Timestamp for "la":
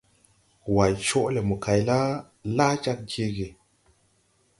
1.89-1.97